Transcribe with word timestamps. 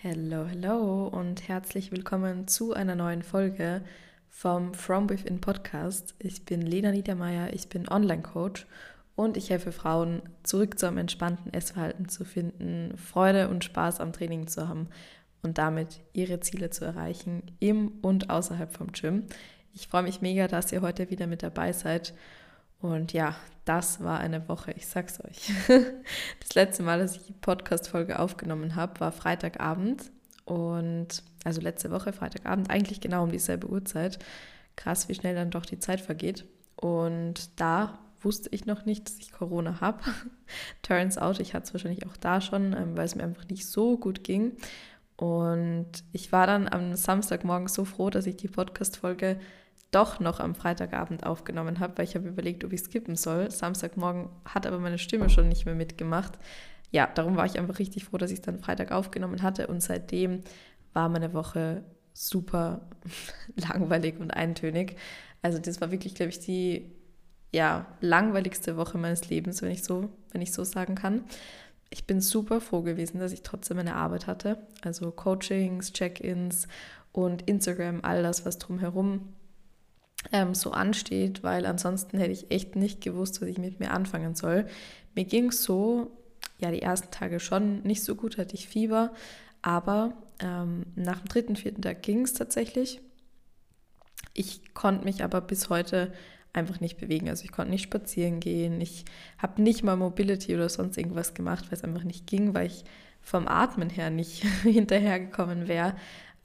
Hello, 0.00 0.46
hello 0.46 1.08
und 1.08 1.48
herzlich 1.48 1.90
willkommen 1.90 2.46
zu 2.46 2.72
einer 2.72 2.94
neuen 2.94 3.24
Folge 3.24 3.82
vom 4.28 4.72
From 4.72 5.10
Within 5.10 5.40
Podcast. 5.40 6.14
Ich 6.20 6.44
bin 6.44 6.62
Lena 6.62 6.92
Niedermeyer, 6.92 7.52
ich 7.52 7.68
bin 7.68 7.88
Online-Coach 7.88 8.64
und 9.16 9.36
ich 9.36 9.50
helfe 9.50 9.72
Frauen, 9.72 10.22
zurück 10.44 10.78
zu 10.78 10.86
einem 10.86 10.98
entspannten 10.98 11.52
Essverhalten 11.52 12.08
zu 12.08 12.24
finden, 12.24 12.96
Freude 12.96 13.48
und 13.48 13.64
Spaß 13.64 13.98
am 13.98 14.12
Training 14.12 14.46
zu 14.46 14.68
haben 14.68 14.88
und 15.42 15.58
damit 15.58 15.98
ihre 16.12 16.38
Ziele 16.38 16.70
zu 16.70 16.84
erreichen, 16.84 17.42
im 17.58 17.88
und 18.00 18.30
außerhalb 18.30 18.72
vom 18.72 18.92
Gym. 18.92 19.24
Ich 19.74 19.88
freue 19.88 20.04
mich 20.04 20.20
mega, 20.20 20.46
dass 20.46 20.70
ihr 20.70 20.80
heute 20.80 21.10
wieder 21.10 21.26
mit 21.26 21.42
dabei 21.42 21.72
seid. 21.72 22.14
Und 22.80 23.12
ja, 23.12 23.34
das 23.68 24.02
war 24.02 24.18
eine 24.18 24.48
Woche, 24.48 24.72
ich 24.72 24.86
sag's 24.86 25.20
euch. 25.20 25.52
Das 26.40 26.54
letzte 26.54 26.82
Mal, 26.82 26.98
dass 26.98 27.16
ich 27.16 27.26
die 27.26 27.34
Podcast-Folge 27.34 28.18
aufgenommen 28.18 28.74
habe, 28.74 29.00
war 29.00 29.12
Freitagabend. 29.12 30.10
Und 30.46 31.22
also 31.44 31.60
letzte 31.60 31.90
Woche, 31.90 32.14
Freitagabend, 32.14 32.70
eigentlich 32.70 33.02
genau 33.02 33.24
um 33.24 33.30
dieselbe 33.30 33.68
Uhrzeit. 33.68 34.18
Krass, 34.76 35.10
wie 35.10 35.14
schnell 35.14 35.34
dann 35.34 35.50
doch 35.50 35.66
die 35.66 35.78
Zeit 35.78 36.00
vergeht. 36.00 36.46
Und 36.76 37.60
da 37.60 37.98
wusste 38.22 38.48
ich 38.52 38.64
noch 38.64 38.86
nicht, 38.86 39.06
dass 39.06 39.18
ich 39.18 39.32
Corona 39.32 39.82
habe. 39.82 39.98
Turns 40.82 41.18
out, 41.18 41.38
ich 41.38 41.52
hatte 41.52 41.66
es 41.66 41.74
wahrscheinlich 41.74 42.06
auch 42.06 42.16
da 42.16 42.40
schon, 42.40 42.72
ähm, 42.72 42.96
weil 42.96 43.04
es 43.04 43.14
mir 43.14 43.24
einfach 43.24 43.46
nicht 43.48 43.66
so 43.66 43.98
gut 43.98 44.24
ging. 44.24 44.52
Und 45.16 45.90
ich 46.12 46.32
war 46.32 46.46
dann 46.46 46.66
am 46.68 46.94
Samstagmorgen 46.94 47.68
so 47.68 47.84
froh, 47.84 48.08
dass 48.08 48.26
ich 48.26 48.36
die 48.36 48.48
Podcast-Folge 48.48 49.38
doch 49.90 50.20
noch 50.20 50.40
am 50.40 50.54
Freitagabend 50.54 51.24
aufgenommen 51.24 51.80
habe, 51.80 51.96
weil 51.96 52.04
ich 52.04 52.14
habe 52.14 52.28
überlegt, 52.28 52.64
ob 52.64 52.72
ich 52.72 52.80
skippen 52.80 53.16
soll. 53.16 53.50
Samstagmorgen 53.50 54.28
hat 54.44 54.66
aber 54.66 54.78
meine 54.78 54.98
Stimme 54.98 55.30
schon 55.30 55.48
nicht 55.48 55.64
mehr 55.64 55.74
mitgemacht. 55.74 56.38
Ja, 56.90 57.06
darum 57.06 57.36
war 57.36 57.46
ich 57.46 57.58
einfach 57.58 57.78
richtig 57.78 58.04
froh, 58.04 58.18
dass 58.18 58.30
ich 58.30 58.38
es 58.38 58.44
dann 58.44 58.60
Freitag 58.60 58.92
aufgenommen 58.92 59.42
hatte 59.42 59.66
und 59.66 59.82
seitdem 59.82 60.42
war 60.92 61.08
meine 61.08 61.32
Woche 61.32 61.84
super 62.12 62.88
langweilig 63.56 64.18
und 64.18 64.30
eintönig. 64.30 64.96
Also 65.42 65.58
das 65.58 65.80
war 65.80 65.90
wirklich, 65.90 66.14
glaube 66.14 66.30
ich, 66.30 66.40
die 66.40 66.92
ja, 67.52 67.86
langweiligste 68.00 68.76
Woche 68.76 68.98
meines 68.98 69.30
Lebens, 69.30 69.62
wenn 69.62 69.70
ich 69.70 69.82
so, 69.82 70.10
wenn 70.32 70.42
ich 70.42 70.52
so 70.52 70.64
sagen 70.64 70.94
kann. 70.94 71.24
Ich 71.90 72.06
bin 72.06 72.20
super 72.20 72.60
froh 72.60 72.82
gewesen, 72.82 73.20
dass 73.20 73.32
ich 73.32 73.42
trotzdem 73.42 73.78
meine 73.78 73.94
Arbeit 73.94 74.26
hatte. 74.26 74.58
Also 74.82 75.10
Coachings, 75.10 75.92
Check-ins 75.94 76.68
und 77.12 77.48
Instagram, 77.48 78.00
all 78.02 78.22
das, 78.22 78.44
was 78.44 78.58
drumherum 78.58 79.32
ähm, 80.32 80.54
so 80.54 80.72
ansteht, 80.72 81.42
weil 81.42 81.66
ansonsten 81.66 82.18
hätte 82.18 82.32
ich 82.32 82.50
echt 82.50 82.76
nicht 82.76 83.00
gewusst, 83.00 83.40
was 83.40 83.48
ich 83.48 83.58
mit 83.58 83.80
mir 83.80 83.90
anfangen 83.90 84.34
soll. 84.34 84.66
Mir 85.14 85.24
ging 85.24 85.46
es 85.46 85.62
so, 85.62 86.10
ja, 86.58 86.70
die 86.70 86.82
ersten 86.82 87.10
Tage 87.10 87.40
schon 87.40 87.82
nicht 87.82 88.02
so 88.02 88.14
gut, 88.14 88.38
hatte 88.38 88.54
ich 88.54 88.68
Fieber, 88.68 89.12
aber 89.62 90.14
ähm, 90.40 90.86
nach 90.94 91.20
dem 91.20 91.28
dritten, 91.28 91.56
vierten 91.56 91.82
Tag 91.82 92.02
ging 92.02 92.22
es 92.22 92.32
tatsächlich. 92.32 93.00
Ich 94.34 94.74
konnte 94.74 95.04
mich 95.04 95.24
aber 95.24 95.40
bis 95.40 95.68
heute 95.68 96.12
einfach 96.52 96.80
nicht 96.80 96.98
bewegen. 96.98 97.28
Also 97.28 97.44
ich 97.44 97.52
konnte 97.52 97.70
nicht 97.70 97.82
spazieren 97.82 98.40
gehen, 98.40 98.80
ich 98.80 99.04
habe 99.38 99.62
nicht 99.62 99.82
mal 99.82 99.96
Mobility 99.96 100.54
oder 100.54 100.68
sonst 100.68 100.96
irgendwas 100.96 101.34
gemacht, 101.34 101.66
weil 101.66 101.78
es 101.78 101.84
einfach 101.84 102.04
nicht 102.04 102.26
ging, 102.26 102.54
weil 102.54 102.66
ich 102.66 102.84
vom 103.20 103.48
Atmen 103.48 103.90
her 103.90 104.10
nicht 104.10 104.44
hinterhergekommen 104.62 105.68
wäre 105.68 105.94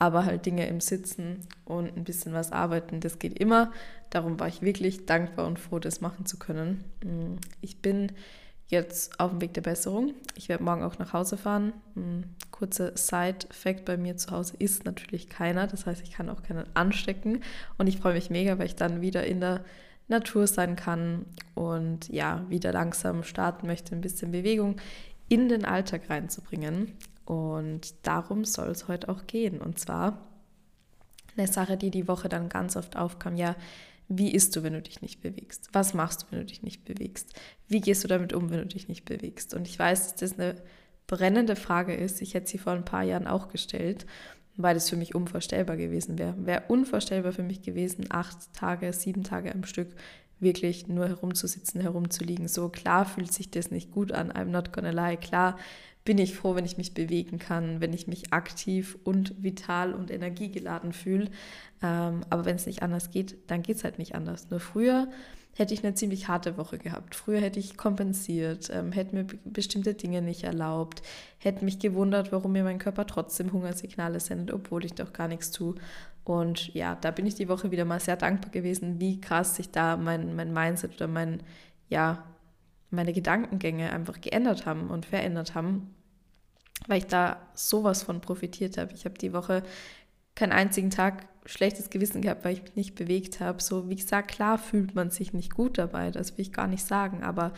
aber 0.04 0.26
halt 0.26 0.46
Dinge 0.46 0.68
im 0.68 0.82
Sitzen 0.82 1.40
und 1.64 1.96
ein 1.96 2.04
bisschen 2.04 2.34
was 2.34 2.52
arbeiten, 2.52 3.00
das 3.00 3.20
geht 3.20 3.40
immer. 3.40 3.72
Darum 4.10 4.38
war 4.38 4.50
ich 4.50 4.62
wirklich 4.62 5.06
dankbar 5.06 5.48
und 5.48 5.60
froh, 5.60 5.80
das 5.80 6.02
machen 6.02 6.26
zu 6.26 6.38
können. 6.38 6.84
Mm, 7.06 7.36
ich 7.62 7.82
bin 7.82 8.12
jetzt 8.68 9.18
auf 9.22 9.32
dem 9.32 9.40
Weg 9.40 9.54
der 9.54 9.62
Besserung. 9.62 10.14
Ich 10.36 10.50
werde 10.50 10.62
morgen 10.62 10.84
auch 10.84 11.00
nach 11.00 11.14
Hause 11.14 11.38
fahren. 11.38 11.72
Mm, 11.96 12.24
kurzer 12.52 12.98
Side-Fact: 12.98 13.86
Bei 13.86 13.96
mir 13.96 14.18
zu 14.18 14.32
Hause 14.32 14.56
ist 14.60 14.84
natürlich 14.84 15.30
keiner. 15.30 15.68
Das 15.68 15.86
heißt, 15.86 16.02
ich 16.04 16.12
kann 16.12 16.30
auch 16.30 16.44
keinen 16.44 16.66
anstecken. 16.74 17.42
Und 17.78 17.88
ich 17.88 18.00
freue 18.00 18.14
mich 18.14 18.30
mega, 18.30 18.60
weil 18.60 18.66
ich 18.66 18.76
dann 18.76 19.00
wieder 19.00 19.26
in 19.26 19.40
der 19.40 19.64
Natur 20.10 20.48
sein 20.48 20.76
kann 20.76 21.26
und 21.56 22.10
ja, 22.10 22.44
wieder 22.50 22.74
langsam 22.74 23.24
starten 23.24 23.68
möchte, 23.68 23.96
ein 23.96 24.02
bisschen 24.02 24.34
Bewegung 24.34 24.76
in 25.30 25.48
den 25.48 25.64
Alltag 25.64 26.10
reinzubringen. 26.10 26.92
Und 27.26 27.94
darum 28.04 28.46
soll 28.46 28.70
es 28.70 28.88
heute 28.88 29.10
auch 29.10 29.28
gehen. 29.28 29.62
Und 29.62 29.80
zwar 29.80 30.18
eine 31.38 31.48
Sache, 31.48 31.78
die 31.78 31.90
die 31.90 32.08
Woche 32.08 32.30
dann 32.30 32.50
ganz 32.50 32.76
oft 32.76 32.98
aufkam, 32.98 33.36
ja, 33.36 33.56
wie 34.10 34.32
isst 34.32 34.56
du, 34.56 34.64
wenn 34.64 34.74
du 34.74 34.82
dich 34.82 35.02
nicht 35.02 35.22
bewegst? 35.22 35.70
Was 35.72 35.94
machst 35.94 36.24
du, 36.24 36.26
wenn 36.30 36.40
du 36.40 36.46
dich 36.46 36.62
nicht 36.62 36.84
bewegst? 36.86 37.34
Wie 37.68 37.82
gehst 37.82 38.04
du 38.04 38.08
damit 38.08 38.34
um, 38.34 38.50
wenn 38.50 38.60
du 38.60 38.66
dich 38.66 38.88
nicht 38.88 39.06
bewegst? 39.06 39.54
Und 39.54 39.68
ich 39.68 39.80
weiß, 39.80 40.16
dass 40.16 40.16
das 40.16 40.40
eine 40.40 40.56
brennende 41.08 41.56
Frage 41.56 41.94
ist. 41.96 42.22
Ich 42.22 42.34
hätte 42.34 42.50
sie 42.50 42.58
vor 42.58 42.74
ein 42.74 42.86
paar 42.86 43.04
Jahren 43.04 43.28
auch 43.28 43.48
gestellt, 43.50 44.06
weil 44.56 44.76
das 44.76 44.90
für 44.90 44.98
mich 44.98 45.16
unvorstellbar 45.16 45.78
gewesen 45.78 46.18
wäre. 46.18 46.36
Wäre 46.46 46.64
unvorstellbar 46.68 47.32
für 47.32 47.44
mich 47.44 47.62
gewesen, 47.62 48.06
acht 48.10 48.54
Tage, 48.54 48.92
sieben 48.94 49.24
Tage 49.24 49.54
am 49.54 49.64
Stück 49.64 49.90
wirklich 50.40 50.88
nur 50.88 51.08
herumzusitzen, 51.08 51.82
herumzuliegen. 51.82 52.48
So 52.48 52.70
klar 52.70 53.06
fühlt 53.06 53.32
sich 53.32 53.50
das 53.50 53.72
nicht 53.72 53.92
gut 53.92 54.12
an, 54.12 54.32
I'm 54.32 54.46
not 54.46 54.74
gonna 54.74 54.92
lie. 54.92 55.18
Klar 55.18 55.58
bin 56.06 56.18
ich 56.18 56.36
froh, 56.36 56.56
wenn 56.56 56.66
ich 56.66 56.78
mich 56.78 56.94
bewegen 56.94 57.40
kann, 57.40 57.80
wenn 57.80 57.94
ich 57.94 58.08
mich 58.08 58.34
aktiv 58.34 58.98
und 59.04 59.42
vital 59.42 59.94
und 59.94 60.12
energiegeladen 60.12 60.92
fühle. 60.92 61.30
Ähm, 61.82 62.22
aber 62.30 62.46
wenn 62.46 62.58
es 62.58 62.66
nicht 62.66 62.84
anders 62.84 63.12
geht, 63.12 63.38
dann 63.48 63.64
geht 63.64 63.78
es 63.78 63.84
halt 63.84 64.00
nicht 64.00 64.16
anders. 64.16 64.50
Nur 64.50 64.60
früher 64.60 65.08
hätte 65.56 65.74
ich 65.74 65.84
eine 65.84 65.94
ziemlich 65.94 66.28
harte 66.28 66.58
Woche 66.58 66.78
gehabt. 66.78 67.16
Früher 67.16 67.40
hätte 67.40 67.60
ich 67.60 67.78
kompensiert, 67.78 68.70
ähm, 68.74 68.92
hätte 68.92 69.16
mir 69.16 69.28
bestimmte 69.46 69.94
Dinge 69.94 70.22
nicht 70.22 70.44
erlaubt, 70.44 71.04
hätte 71.38 71.64
mich 71.64 71.80
gewundert, 71.80 72.32
warum 72.32 72.54
mir 72.54 72.64
mein 72.64 72.80
Körper 72.80 73.06
trotzdem 73.06 73.54
Hungersignale 73.54 74.20
sendet, 74.20 74.52
obwohl 74.54 74.84
ich 74.84 74.96
doch 74.96 75.14
gar 75.14 75.28
nichts 75.28 75.52
tue. 75.52 75.76
Und 76.24 76.74
ja, 76.74 76.96
da 76.96 77.12
bin 77.12 77.26
ich 77.26 77.36
die 77.36 77.50
Woche 77.50 77.72
wieder 77.72 77.86
mal 77.86 78.00
sehr 78.00 78.16
dankbar 78.16 78.52
gewesen, 78.52 79.00
wie 79.00 79.22
krass 79.22 79.56
sich 79.56 79.72
da 79.72 79.98
mein, 79.98 80.36
mein 80.36 80.54
Mindset 80.54 80.96
oder 80.96 81.08
mein, 81.08 81.44
ja, 81.90 82.24
meine 82.94 83.14
Gedankengänge 83.14 83.92
einfach 83.92 84.22
geändert 84.22 84.66
haben 84.66 84.90
und 84.90 85.06
verändert 85.06 85.56
haben, 85.56 85.94
weil 86.88 87.00
ich 87.00 87.08
da 87.08 87.38
sowas 87.54 88.04
von 88.04 88.22
profitiert 88.22 88.78
habe. 88.78 88.94
Ich 88.94 89.06
habe 89.06 89.18
die 89.18 89.34
Woche 89.34 89.64
keinen 90.36 90.52
einzigen 90.52 90.90
Tag 90.90 91.28
schlechtes 91.46 91.90
Gewissen 91.90 92.22
gehabt, 92.22 92.46
weil 92.46 92.54
ich 92.54 92.64
mich 92.64 92.76
nicht 92.76 92.96
bewegt 92.96 93.40
habe. 93.40 93.62
So, 93.62 93.90
wie 93.90 93.96
gesagt, 93.96 94.32
klar 94.32 94.58
fühlt 94.58 94.96
man 94.96 95.10
sich 95.10 95.34
nicht 95.34 95.54
gut 95.54 95.78
dabei, 95.78 96.12
das 96.12 96.38
will 96.38 96.44
ich 96.44 96.54
gar 96.54 96.68
nicht 96.68 96.86
sagen, 96.86 97.24
aber 97.24 97.54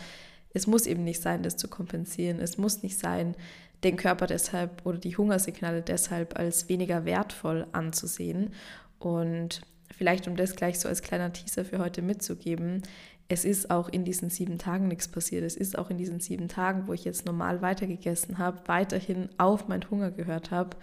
es 0.53 0.67
muss 0.67 0.87
eben 0.87 1.03
nicht 1.03 1.21
sein, 1.21 1.43
das 1.43 1.57
zu 1.57 1.67
kompensieren. 1.67 2.39
Es 2.39 2.57
muss 2.57 2.81
nicht 2.81 2.97
sein, 2.97 3.35
den 3.83 3.97
Körper 3.97 4.25
deshalb 4.25 4.85
oder 4.85 4.97
die 4.97 5.17
Hungersignale 5.17 5.81
deshalb 5.81 6.39
als 6.39 6.69
weniger 6.69 7.03
wertvoll 7.03 7.67
anzusehen. 7.73 8.53
Und 8.97 9.61
vielleicht, 9.95 10.27
um 10.27 10.37
das 10.37 10.55
gleich 10.55 10.79
so 10.79 10.87
als 10.87 11.01
kleiner 11.01 11.33
Teaser 11.33 11.65
für 11.65 11.79
heute 11.79 12.01
mitzugeben, 12.01 12.83
es 13.27 13.43
ist 13.43 13.71
auch 13.71 13.89
in 13.89 14.03
diesen 14.03 14.29
sieben 14.29 14.57
Tagen 14.57 14.87
nichts 14.87 15.07
passiert. 15.07 15.43
Es 15.43 15.55
ist 15.55 15.77
auch 15.77 15.89
in 15.89 15.97
diesen 15.97 16.19
sieben 16.19 16.47
Tagen, 16.47 16.87
wo 16.87 16.93
ich 16.93 17.05
jetzt 17.05 17.25
normal 17.25 17.61
weitergegessen 17.61 18.37
habe, 18.37 18.61
weiterhin 18.67 19.29
auf 19.37 19.67
meinen 19.67 19.89
Hunger 19.89 20.11
gehört 20.11 20.51
habe, 20.51 20.77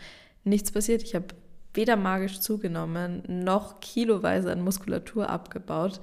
nichts 0.44 0.72
passiert. 0.72 1.02
Ich 1.02 1.14
habe 1.14 1.26
weder 1.74 1.96
magisch 1.96 2.40
zugenommen, 2.40 3.22
noch 3.28 3.80
kiloweise 3.80 4.50
an 4.50 4.62
Muskulatur 4.62 5.30
abgebaut. 5.30 6.00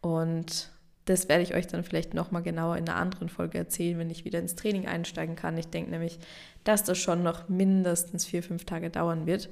Und 0.00 0.70
das 1.04 1.28
werde 1.28 1.42
ich 1.42 1.54
euch 1.54 1.66
dann 1.66 1.84
vielleicht 1.84 2.14
nochmal 2.14 2.42
genauer 2.42 2.76
in 2.76 2.88
einer 2.88 2.98
anderen 2.98 3.28
Folge 3.28 3.58
erzählen, 3.58 3.98
wenn 3.98 4.10
ich 4.10 4.24
wieder 4.24 4.38
ins 4.38 4.54
Training 4.54 4.86
einsteigen 4.86 5.36
kann. 5.36 5.58
Ich 5.58 5.68
denke 5.68 5.90
nämlich, 5.90 6.18
dass 6.64 6.84
das 6.84 6.98
schon 6.98 7.22
noch 7.22 7.48
mindestens 7.48 8.24
vier, 8.24 8.42
fünf 8.42 8.64
Tage 8.64 8.88
dauern 8.88 9.26
wird. 9.26 9.50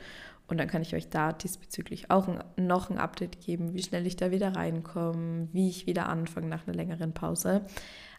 Und 0.50 0.58
dann 0.58 0.66
kann 0.66 0.82
ich 0.82 0.96
euch 0.96 1.08
da 1.08 1.32
diesbezüglich 1.32 2.10
auch 2.10 2.28
noch 2.56 2.90
ein 2.90 2.98
Update 2.98 3.40
geben, 3.40 3.72
wie 3.72 3.82
schnell 3.84 4.04
ich 4.04 4.16
da 4.16 4.32
wieder 4.32 4.56
reinkomme, 4.56 5.48
wie 5.52 5.68
ich 5.68 5.86
wieder 5.86 6.08
anfange 6.08 6.48
nach 6.48 6.66
einer 6.66 6.74
längeren 6.76 7.12
Pause. 7.12 7.64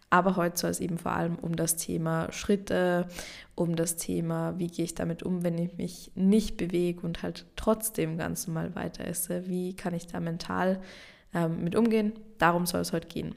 Aber 0.09 0.37
heute 0.37 0.57
soll 0.57 0.71
es 0.71 0.79
eben 0.79 0.97
vor 0.97 1.11
allem 1.11 1.35
um 1.35 1.57
das 1.57 1.75
Thema 1.75 2.31
Schritte, 2.31 3.07
um 3.53 3.75
das 3.75 3.97
Thema, 3.97 4.57
wie 4.57 4.67
gehe 4.67 4.85
ich 4.85 4.95
damit 4.95 5.23
um, 5.23 5.43
wenn 5.43 5.57
ich 5.57 5.75
mich 5.75 6.11
nicht 6.15 6.55
bewege 6.55 7.01
und 7.01 7.21
halt 7.21 7.45
trotzdem 7.57 8.17
ganz 8.17 8.47
normal 8.47 8.75
weiter 8.75 9.05
esse. 9.05 9.47
Wie 9.49 9.75
kann 9.75 9.93
ich 9.93 10.07
da 10.07 10.21
mental 10.21 10.81
ähm, 11.33 11.63
mit 11.63 11.75
umgehen? 11.75 12.13
Darum 12.37 12.65
soll 12.65 12.79
es 12.79 12.93
heute 12.93 13.09
gehen. 13.09 13.35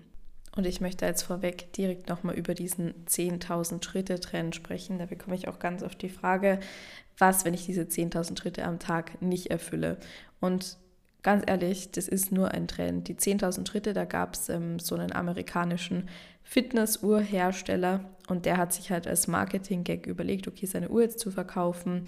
Und 0.56 0.66
ich 0.66 0.80
möchte 0.80 1.04
jetzt 1.04 1.22
vorweg 1.22 1.72
direkt 1.72 2.08
nochmal 2.08 2.36
über 2.36 2.54
diesen 2.54 2.94
10.000 3.06 3.82
Schritte-Trend 3.82 4.54
sprechen. 4.54 4.98
Da 4.98 5.06
bekomme 5.06 5.34
ich 5.34 5.48
auch 5.48 5.58
ganz 5.58 5.82
oft 5.82 6.00
die 6.00 6.08
Frage, 6.08 6.60
was, 7.18 7.44
wenn 7.44 7.54
ich 7.54 7.66
diese 7.66 7.82
10.000 7.82 8.38
Schritte 8.38 8.64
am 8.64 8.78
Tag 8.78 9.20
nicht 9.22 9.50
erfülle? 9.50 9.98
Und 10.40 10.78
ganz 11.22 11.42
ehrlich, 11.46 11.90
das 11.90 12.08
ist 12.08 12.32
nur 12.32 12.52
ein 12.52 12.68
Trend. 12.68 13.08
Die 13.08 13.14
10.000 13.14 13.68
Schritte, 13.68 13.92
da 13.92 14.04
gab 14.04 14.34
es 14.34 14.48
ähm, 14.48 14.78
so 14.78 14.94
einen 14.94 15.12
amerikanischen 15.12 16.08
Fitnessuhrhersteller 16.42 18.04
und 18.28 18.46
der 18.46 18.58
hat 18.58 18.72
sich 18.72 18.90
halt 18.90 19.06
als 19.06 19.26
Marketing-Gag 19.26 20.06
überlegt, 20.06 20.46
okay, 20.46 20.66
seine 20.66 20.90
Uhr 20.90 21.02
jetzt 21.02 21.18
zu 21.18 21.30
verkaufen 21.30 22.04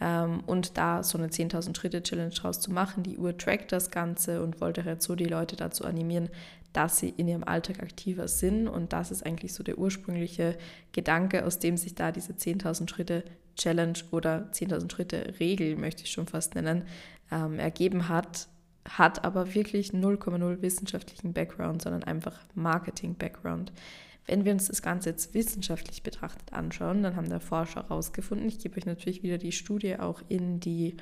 ähm, 0.00 0.42
und 0.46 0.76
da 0.78 1.02
so 1.02 1.18
eine 1.18 1.28
10.000 1.28 1.76
Schritte-Challenge 1.76 2.30
draus 2.30 2.60
zu 2.60 2.72
machen. 2.72 3.02
Die 3.02 3.18
Uhr 3.18 3.36
trackt 3.36 3.72
das 3.72 3.90
Ganze 3.90 4.42
und 4.42 4.60
wollte 4.60 4.84
halt 4.84 5.02
so 5.02 5.14
die 5.14 5.26
Leute 5.26 5.56
dazu 5.56 5.84
animieren, 5.84 6.30
dass 6.72 6.98
sie 6.98 7.10
in 7.10 7.28
ihrem 7.28 7.44
Alltag 7.44 7.82
aktiver 7.82 8.26
sind. 8.28 8.66
Und 8.66 8.92
das 8.92 9.10
ist 9.10 9.24
eigentlich 9.24 9.54
so 9.54 9.62
der 9.62 9.78
ursprüngliche 9.78 10.56
Gedanke, 10.92 11.44
aus 11.44 11.58
dem 11.58 11.76
sich 11.76 11.94
da 11.94 12.10
diese 12.10 12.32
10.000 12.32 12.90
Schritte 12.90 13.24
Challenge 13.56 13.98
oder 14.10 14.48
10.000 14.52 14.90
Schritte 14.92 15.34
Regel, 15.40 15.76
möchte 15.76 16.04
ich 16.04 16.10
schon 16.10 16.26
fast 16.26 16.54
nennen, 16.54 16.84
ähm, 17.30 17.58
ergeben 17.58 18.08
hat, 18.08 18.48
hat 18.88 19.24
aber 19.24 19.54
wirklich 19.54 19.92
0,0 19.92 20.62
wissenschaftlichen 20.62 21.32
Background, 21.32 21.82
sondern 21.82 22.04
einfach 22.04 22.38
Marketing-Background. 22.54 23.72
Wenn 24.26 24.44
wir 24.44 24.52
uns 24.52 24.68
das 24.68 24.82
Ganze 24.82 25.10
jetzt 25.10 25.34
wissenschaftlich 25.34 26.02
betrachtet 26.02 26.52
anschauen, 26.52 27.02
dann 27.02 27.16
haben 27.16 27.28
da 27.28 27.40
Forscher 27.40 27.82
herausgefunden, 27.82 28.48
ich 28.48 28.58
gebe 28.58 28.76
euch 28.76 28.86
natürlich 28.86 29.22
wieder 29.22 29.38
die 29.38 29.52
Studie 29.52 29.98
auch 29.98 30.22
in 30.28 30.60
die 30.60 30.96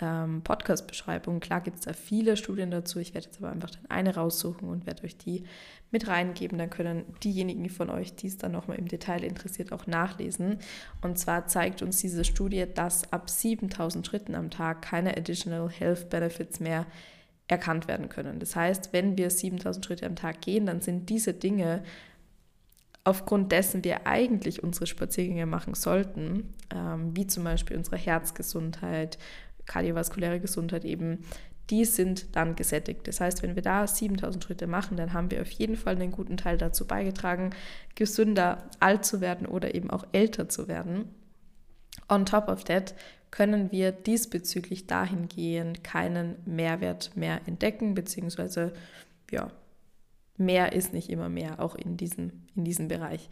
ähm, 0.00 0.42
Podcast-Beschreibung. 0.42 1.40
Klar 1.40 1.60
gibt 1.60 1.78
es 1.78 1.84
da 1.84 1.92
viele 1.92 2.36
Studien 2.36 2.70
dazu. 2.70 2.98
Ich 2.98 3.14
werde 3.14 3.26
jetzt 3.26 3.38
aber 3.38 3.50
einfach 3.50 3.70
dann 3.70 3.90
eine 3.90 4.14
raussuchen 4.14 4.68
und 4.68 4.86
werde 4.86 5.04
euch 5.04 5.16
die 5.16 5.44
mit 5.90 6.06
reingeben. 6.06 6.58
Dann 6.58 6.70
können 6.70 7.04
diejenigen 7.22 7.68
von 7.70 7.90
euch, 7.90 8.14
die 8.14 8.28
es 8.28 8.38
dann 8.38 8.52
nochmal 8.52 8.78
im 8.78 8.88
Detail 8.88 9.24
interessiert, 9.24 9.72
auch 9.72 9.86
nachlesen. 9.86 10.58
Und 11.02 11.18
zwar 11.18 11.46
zeigt 11.46 11.82
uns 11.82 11.98
diese 11.98 12.24
Studie, 12.24 12.66
dass 12.72 13.12
ab 13.12 13.28
7000 13.30 14.06
Schritten 14.06 14.34
am 14.34 14.50
Tag 14.50 14.82
keine 14.82 15.16
Additional 15.16 15.68
Health 15.70 16.10
Benefits 16.10 16.60
mehr 16.60 16.86
erkannt 17.48 17.88
werden 17.88 18.08
können. 18.08 18.38
Das 18.38 18.54
heißt, 18.54 18.92
wenn 18.92 19.16
wir 19.16 19.30
7000 19.30 19.84
Schritte 19.84 20.06
am 20.06 20.16
Tag 20.16 20.42
gehen, 20.42 20.66
dann 20.66 20.80
sind 20.80 21.08
diese 21.08 21.32
Dinge 21.32 21.82
aufgrund 23.08 23.52
dessen 23.52 23.82
wir 23.84 24.06
eigentlich 24.06 24.62
unsere 24.62 24.86
Spaziergänge 24.86 25.46
machen 25.46 25.72
sollten, 25.72 26.52
ähm, 26.74 27.16
wie 27.16 27.26
zum 27.26 27.42
Beispiel 27.42 27.78
unsere 27.78 27.96
Herzgesundheit, 27.96 29.18
kardiovaskuläre 29.68 30.40
Gesundheit 30.40 30.84
eben, 30.84 31.24
die 31.70 31.84
sind 31.84 32.34
dann 32.34 32.56
gesättigt. 32.56 33.06
Das 33.06 33.20
heißt, 33.20 33.42
wenn 33.42 33.54
wir 33.54 33.62
da 33.62 33.86
7000 33.86 34.42
Schritte 34.42 34.66
machen, 34.66 34.96
dann 34.96 35.12
haben 35.12 35.30
wir 35.30 35.42
auf 35.42 35.50
jeden 35.50 35.76
Fall 35.76 35.94
einen 35.94 36.10
guten 36.10 36.36
Teil 36.36 36.56
dazu 36.58 36.86
beigetragen, 36.86 37.50
gesünder 37.94 38.64
alt 38.80 39.04
zu 39.04 39.20
werden 39.20 39.46
oder 39.46 39.74
eben 39.74 39.90
auch 39.90 40.06
älter 40.12 40.48
zu 40.48 40.66
werden. 40.66 41.14
On 42.08 42.24
top 42.24 42.48
of 42.48 42.64
that 42.64 42.94
können 43.30 43.70
wir 43.70 43.92
diesbezüglich 43.92 44.86
dahingehend 44.86 45.84
keinen 45.84 46.36
Mehrwert 46.46 47.14
mehr 47.14 47.40
entdecken, 47.46 47.94
beziehungsweise 47.94 48.72
ja, 49.30 49.50
mehr 50.38 50.72
ist 50.72 50.94
nicht 50.94 51.10
immer 51.10 51.28
mehr, 51.28 51.60
auch 51.60 51.74
in 51.74 51.98
diesem, 51.98 52.44
in 52.54 52.64
diesem 52.64 52.88
Bereich. 52.88 53.28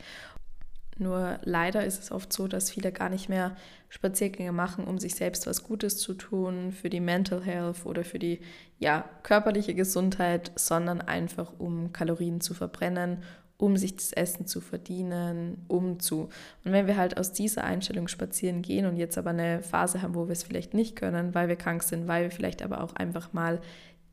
Nur 0.98 1.38
leider 1.43 1.84
ist 1.84 2.02
es 2.02 2.10
oft 2.10 2.32
so, 2.32 2.48
dass 2.48 2.70
viele 2.70 2.90
gar 2.90 3.10
nicht 3.10 3.28
mehr 3.28 3.54
Spaziergänge 3.88 4.52
machen, 4.52 4.84
um 4.84 4.98
sich 4.98 5.14
selbst 5.14 5.46
was 5.46 5.62
Gutes 5.62 5.98
zu 5.98 6.14
tun, 6.14 6.72
für 6.72 6.88
die 6.88 7.00
Mental 7.00 7.43
Health 7.43 7.84
oder 7.84 8.02
für 8.02 8.19
die 8.19 8.40
ja, 8.78 9.04
körperliche 9.22 9.75
Gesundheit, 9.75 10.52
sondern 10.56 11.00
einfach 11.00 11.52
um 11.58 11.93
Kalorien 11.93 12.40
zu 12.40 12.54
verbrennen, 12.54 13.19
um 13.58 13.76
sich 13.76 13.96
das 13.96 14.12
Essen 14.12 14.46
zu 14.46 14.60
verdienen, 14.60 15.64
um 15.69 16.00
zu. 16.00 16.28
Und 16.64 16.72
wenn 16.72 16.87
wir 16.87 16.96
halt 16.96 17.19
aus 17.19 17.32
dieser 17.32 17.64
Einstellung 17.64 18.08
spazieren 18.08 18.62
gehen 18.62 18.87
und 18.87 18.96
jetzt 18.96 19.16
aber 19.19 19.31
eine 19.31 19.62
Phase 19.62 20.02
haben, 20.02 20.14
wo 20.14 20.28
wir 20.28 20.32
es 20.32 20.43
vielleicht 20.43 20.75
nicht 20.75 20.96
können, 20.96 21.34
weil 21.34 21.48
wir 21.48 21.56
krank 21.56 21.82
sind, 21.82 22.08
weil 22.08 22.25
wir 22.25 22.31
vielleicht 22.31 22.62
aber 22.62 22.82
auch 22.82 22.94
einfach 22.94 23.32
mal 23.32 23.60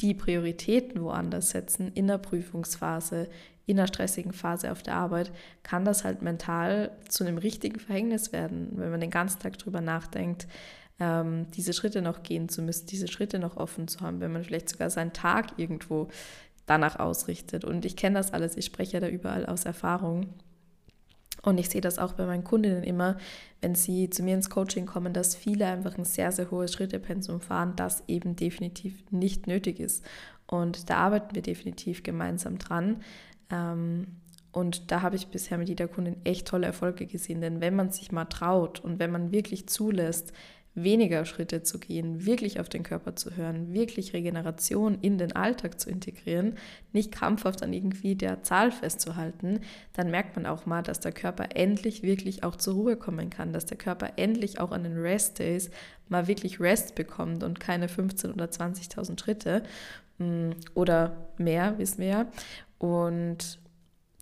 die 0.02 0.14
Prioritäten 0.14 1.02
woanders 1.02 1.52
setzen, 1.52 1.92
in 1.94 2.08
der 2.08 2.18
Prüfungsphase, 2.18 3.28
in 3.66 3.80
einer 3.80 3.88
stressigen 3.88 4.34
Phase 4.34 4.72
auf 4.72 4.84
der 4.84 4.96
Arbeit, 4.96 5.32
kann 5.64 5.86
das 5.86 6.04
halt 6.04 6.22
mental 6.22 6.92
zu 7.08 7.24
einem 7.24 7.38
richtigen 7.38 7.80
Verhängnis 7.80 8.34
werden, 8.34 8.72
wenn 8.74 8.92
man 8.92 9.00
den 9.00 9.10
ganzen 9.10 9.40
Tag 9.40 9.58
drüber 9.58 9.82
nachdenkt, 9.82 10.48
ähm, 11.00 11.48
diese 11.52 11.74
Schritte 11.74 12.02
noch 12.02 12.24
gehen 12.24 12.50
zu 12.50 12.62
müssen, 12.62 12.88
diese 12.88 13.08
Schritte 13.08 13.40
noch 13.40 13.58
offen 13.58 13.88
zu 13.88 14.02
haben, 14.02 14.20
wenn 14.20 14.34
man 14.34 14.44
vielleicht 14.44 14.70
sogar 14.70 14.90
seinen 14.90 15.14
Tag 15.14 15.54
irgendwo 15.58 16.10
danach 16.66 17.00
ausrichtet. 17.00 17.66
Und 17.66 17.86
ich 17.86 17.96
kenne 17.96 18.18
das 18.18 18.34
alles, 18.34 18.58
ich 18.58 18.66
spreche 18.66 18.94
ja 18.94 19.00
da 19.00 19.08
überall 19.08 19.46
aus 19.46 19.66
Erfahrung. 19.66 20.28
Und 21.42 21.58
ich 21.58 21.70
sehe 21.70 21.82
das 21.82 22.00
auch 22.00 22.14
bei 22.14 22.26
meinen 22.26 22.46
Kundinnen 22.46 22.84
immer, 22.84 23.18
wenn 23.60 23.76
sie 23.76 24.10
zu 24.10 24.24
mir 24.24 24.34
ins 24.34 24.50
Coaching 24.50 24.86
kommen, 24.86 25.12
dass 25.12 25.36
viele 25.36 25.66
einfach 25.66 25.98
ein 25.98 26.06
sehr, 26.06 26.32
sehr 26.32 26.50
hohes 26.52 26.72
Schrittepensum 26.72 27.42
fahren, 27.42 27.74
das 27.76 28.04
eben 28.08 28.38
definitiv 28.38 29.04
nicht 29.12 29.46
nötig 29.46 29.82
ist. 29.82 30.06
Und 30.48 30.90
da 30.90 30.98
arbeiten 30.98 31.36
wir 31.36 31.42
definitiv 31.42 32.04
gemeinsam 32.04 32.60
dran. 32.60 33.02
Ähm, 33.50 34.08
und 34.52 34.92
da 34.92 35.02
habe 35.02 35.16
ich 35.16 35.28
bisher 35.28 35.58
mit 35.58 35.68
jeder 35.68 35.88
Kundin 35.88 36.18
echt 36.24 36.48
tolle 36.48 36.68
Erfolge 36.68 37.08
gesehen. 37.08 37.42
Denn 37.42 37.60
wenn 37.60 37.76
man 37.76 37.90
sich 37.90 38.12
mal 38.12 38.26
traut 38.26 38.80
und 38.80 39.00
wenn 39.00 39.12
man 39.12 39.32
wirklich 39.32 39.68
zulässt, 39.68 40.32
weniger 40.76 41.26
Schritte 41.26 41.62
zu 41.62 41.80
gehen, 41.80 42.26
wirklich 42.26 42.60
auf 42.60 42.68
den 42.68 42.84
Körper 42.84 43.16
zu 43.16 43.36
hören, 43.36 43.74
wirklich 43.74 44.14
Regeneration 44.14 44.98
in 45.02 45.18
den 45.18 45.36
Alltag 45.36 45.80
zu 45.80 45.90
integrieren, 45.90 46.56
nicht 46.94 47.12
krampfhaft 47.12 47.62
an 47.62 47.74
irgendwie 47.74 48.16
der 48.16 48.42
Zahl 48.44 48.72
festzuhalten, 48.72 49.60
dann 49.94 50.10
merkt 50.10 50.36
man 50.36 50.46
auch 50.48 50.66
mal, 50.66 50.82
dass 50.82 51.00
der 51.00 51.12
Körper 51.12 51.56
endlich 51.56 52.02
wirklich 52.02 52.44
auch 52.44 52.56
zur 52.56 52.74
Ruhe 52.74 52.98
kommen 52.98 53.30
kann, 53.30 53.54
dass 53.54 53.66
der 53.66 53.78
Körper 53.78 54.14
endlich 54.16 54.60
auch 54.60 54.72
an 54.72 54.84
den 54.84 54.98
Rest 54.98 55.38
Days 55.38 55.70
mal 56.10 56.28
wirklich 56.28 56.60
Rest 56.60 56.96
bekommt 56.96 57.44
und 57.44 57.60
keine 57.60 57.88
15.000 57.88 58.34
oder 58.34 58.46
20.000 58.46 59.20
Schritte 59.20 59.64
mm, 60.18 60.52
oder 60.74 61.30
mehr, 61.38 61.78
wissen 61.78 62.00
wir 62.00 62.08
ja. 62.08 62.26
Und 62.84 63.60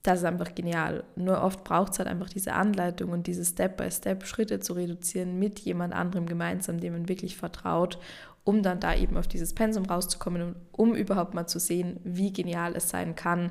das 0.03 0.19
ist 0.19 0.25
einfach 0.25 0.53
genial. 0.53 1.03
Nur 1.15 1.41
oft 1.41 1.63
braucht 1.63 1.93
es 1.93 1.97
halt 1.97 2.07
einfach 2.07 2.29
diese 2.29 2.53
Anleitung 2.53 3.09
und 3.09 3.25
diese 3.25 3.43
Step-by-Step 3.43 4.23
Schritte 4.23 4.59
zu 4.59 4.73
reduzieren 4.73 5.39
mit 5.39 5.57
jemand 5.61 5.95
anderem 5.95 6.27
gemeinsam, 6.27 6.79
dem 6.79 6.93
man 6.93 7.09
wirklich 7.09 7.37
vertraut, 7.37 7.97
um 8.43 8.61
dann 8.61 8.79
da 8.79 8.93
eben 8.93 9.17
auf 9.17 9.27
dieses 9.27 9.55
Pensum 9.55 9.85
rauszukommen 9.85 10.43
und 10.43 10.55
um 10.73 10.93
überhaupt 10.93 11.33
mal 11.33 11.47
zu 11.47 11.57
sehen, 11.59 11.99
wie 12.03 12.31
genial 12.31 12.75
es 12.75 12.87
sein 12.91 13.15
kann, 13.15 13.49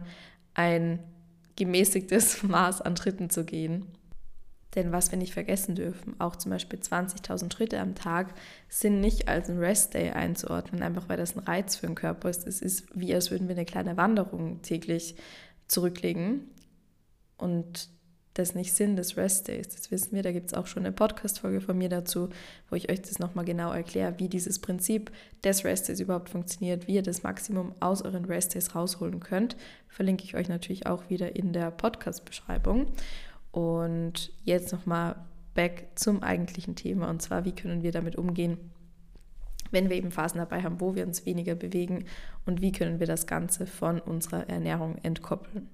ein 0.55 1.01
gemäßigtes 1.57 2.43
Maß 2.45 2.81
an 2.83 2.97
Schritten 2.97 3.31
zu 3.31 3.45
gehen. 3.45 3.87
Denn 4.75 4.93
was 4.93 5.11
wir 5.11 5.19
nicht 5.19 5.35
vergessen 5.35 5.75
dürfen, 5.75 6.15
auch 6.21 6.37
zum 6.37 6.51
Beispiel 6.51 6.79
20.000 6.79 7.53
Schritte 7.53 7.81
am 7.81 7.95
Tag 7.95 8.35
sind 8.69 9.01
nicht 9.01 9.29
als 9.29 9.51
ein 9.51 9.59
Rest-Day 9.59 10.11
einzuordnen, 10.11 10.83
einfach 10.83 11.09
weil 11.09 11.17
das 11.17 11.37
ein 11.37 11.41
Reiz 11.41 11.77
für 11.77 11.87
den 11.87 11.97
Körper 11.97 12.31
ist. 12.31 12.47
Es 12.47 12.63
ist 12.63 12.87
wie, 12.95 13.13
als 13.13 13.31
würden 13.31 13.49
wir 13.49 13.57
eine 13.57 13.65
kleine 13.65 13.97
Wanderung 13.97 14.63
täglich 14.63 15.17
zurücklegen 15.67 16.49
und 17.37 17.89
das 18.35 18.55
nicht 18.55 18.73
Sinn 18.73 18.95
des 18.95 19.17
Rest-Days. 19.17 19.69
Das 19.69 19.91
wissen 19.91 20.15
wir, 20.15 20.23
da 20.23 20.31
gibt 20.31 20.49
es 20.49 20.55
auch 20.55 20.67
schon 20.67 20.85
eine 20.85 20.93
Podcast-Folge 20.93 21.61
von 21.61 21.77
mir 21.77 21.89
dazu, 21.89 22.29
wo 22.69 22.77
ich 22.77 22.89
euch 22.91 23.03
das 23.03 23.19
nochmal 23.19 23.45
genau 23.45 23.73
erkläre, 23.73 24.15
wie 24.19 24.29
dieses 24.29 24.61
Prinzip 24.61 25.11
des 25.43 25.65
Rest-Days 25.65 25.99
überhaupt 25.99 26.31
funktioniert, 26.31 26.87
wie 26.87 26.95
ihr 26.95 27.03
das 27.03 27.25
Maximum 27.25 27.75
aus 27.81 28.03
euren 28.03 28.25
Rest-Days 28.25 28.75
rausholen 28.75 29.19
könnt. 29.19 29.57
Verlinke 29.89 30.25
ich 30.25 30.37
euch 30.37 30.49
natürlich 30.49 30.87
auch 30.87 31.11
wieder 31.11 31.35
in 31.35 31.53
der 31.53 31.73
Podcast-Beschreibung. 31.73 32.87
Und 33.53 34.33
jetzt 34.45 34.73
nochmal 34.73 35.17
back 35.55 35.89
zum 35.97 36.23
eigentlichen 36.23 36.77
Thema 36.77 37.11
und 37.11 37.21
zwar, 37.21 37.45
wie 37.45 37.53
können 37.55 37.83
wir 37.83 37.93
damit 37.93 38.17
umgehen, 38.17 38.59
wenn 39.71 39.89
wir 39.89 39.97
eben 39.97 40.11
Phasen 40.11 40.39
dabei 40.39 40.63
haben, 40.63 40.81
wo 40.81 40.95
wir 40.95 41.07
uns 41.07 41.27
weniger 41.27 41.55
bewegen 41.55 42.05
und 42.47 42.61
wie 42.61 42.73
können 42.73 43.01
wir 43.01 43.07
das 43.07 43.27
Ganze 43.27 43.67
von 43.67 44.01
unserer 44.01 44.49
Ernährung 44.49 44.97
entkoppeln. 45.03 45.69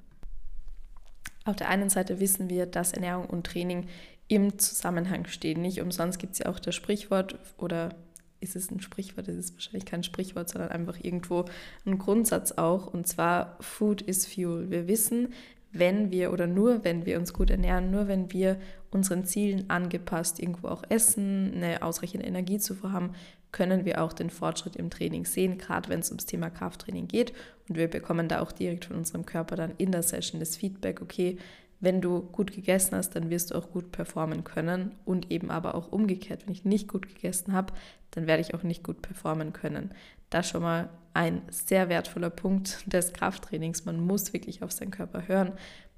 Auf 1.45 1.57
der 1.57 1.69
einen 1.69 1.91
Seite 1.91 2.21
wissen 2.21 2.49
wir, 2.51 2.67
dass 2.67 2.93
Ernährung 2.93 3.27
und 3.27 3.47
Training 3.47 3.87
im 4.29 4.59
Zusammenhang 4.59 5.27
stehen. 5.27 5.63
Nicht 5.63 5.81
umsonst 5.81 6.19
gibt 6.19 6.33
es 6.33 6.41
ja 6.41 6.47
auch 6.47 6.59
das 6.59 6.75
Sprichwort 6.75 7.39
oder 7.57 7.95
ist 8.41 8.57
es 8.57 8.71
ein 8.71 8.81
Sprichwort? 8.81 9.29
Es 9.29 9.37
ist 9.37 9.55
wahrscheinlich 9.55 9.87
kein 9.87 10.03
Sprichwort, 10.03 10.49
sondern 10.49 10.71
einfach 10.71 10.99
irgendwo 11.01 11.45
ein 11.87 11.99
Grundsatz 11.99 12.53
auch. 12.53 12.87
Und 12.87 13.07
zwar 13.07 13.57
Food 13.61 14.03
is 14.03 14.27
Fuel. 14.27 14.71
Wir 14.71 14.89
wissen, 14.89 15.33
wenn 15.79 16.11
wir 16.11 16.33
oder 16.33 16.47
nur 16.47 16.85
wenn 16.85 17.07
wir 17.07 17.19
uns 17.19 17.33
gut 17.33 17.51
ernähren, 17.51 17.91
nur 17.91 18.09
wenn 18.09 18.33
wir 18.33 18.57
unseren 18.91 19.25
Zielen 19.25 19.69
angepasst 19.69 20.41
irgendwo 20.41 20.69
auch 20.69 20.85
essen, 20.89 21.53
eine 21.55 21.83
ausreichende 21.83 22.27
Energiezufuhr 22.27 22.93
haben, 22.93 23.11
können 23.53 23.85
wir 23.85 24.03
auch 24.03 24.13
den 24.13 24.31
Fortschritt 24.31 24.77
im 24.77 24.91
Training 24.91 25.25
sehen, 25.25 25.59
gerade 25.59 25.89
wenn 25.89 26.01
es 26.01 26.11
ums 26.11 26.27
Thema 26.27 26.51
Krafttraining 26.51 27.09
geht. 27.09 27.33
Und 27.69 27.77
wir 27.77 27.89
bekommen 27.89 28.29
da 28.29 28.41
auch 28.41 28.53
direkt 28.53 28.87
von 28.87 28.97
unserem 28.97 29.25
Körper 29.25 29.57
dann 29.57 29.73
in 29.79 29.93
der 29.93 30.03
Session 30.03 30.41
das 30.41 30.57
Feedback, 30.57 31.01
okay, 31.01 31.39
wenn 31.81 32.01
du 32.01 32.23
gut 32.23 32.53
gegessen 32.53 32.97
hast, 32.97 33.11
dann 33.17 33.31
wirst 33.31 33.51
du 33.51 33.55
auch 33.55 33.71
gut 33.71 33.93
performen 33.93 34.45
können 34.45 34.93
und 35.05 35.31
eben 35.31 35.51
aber 35.51 35.75
auch 35.75 35.93
umgekehrt, 35.93 36.47
wenn 36.47 36.53
ich 36.53 36.65
nicht 36.65 36.89
gut 36.89 37.07
gegessen 37.07 37.53
habe, 37.53 37.75
dann 38.13 38.27
werde 38.27 38.41
ich 38.41 38.55
auch 38.55 38.63
nicht 38.63 38.83
gut 38.83 39.03
performen 39.03 39.53
können. 39.53 39.91
Das 40.31 40.49
schon 40.49 40.63
mal 40.63 40.89
ein 41.15 41.43
sehr 41.51 41.89
wertvoller 41.89 42.31
Punkt 42.31 42.93
des 42.93 43.13
Krafttrainings. 43.13 43.85
Man 43.85 44.01
muss 44.01 44.33
wirklich 44.33 44.63
auf 44.63 44.73
seinen 44.73 44.91
Körper 44.91 45.27
hören, 45.27 45.53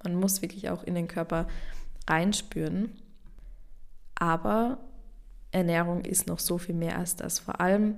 man 0.05 0.15
muss 0.15 0.43
wirklich 0.43 0.71
auch 0.71 0.85
in 0.85 0.95
den 0.95 1.09
Körper 1.09 1.49
reinspüren. 2.09 2.93
Aber 4.15 4.79
Ernährung 5.51 6.05
ist 6.05 6.27
noch 6.27 6.39
so 6.39 6.59
viel 6.59 6.75
mehr 6.75 6.99
als 6.99 7.17
das. 7.17 7.39
Vor 7.39 7.61
allem 7.61 7.97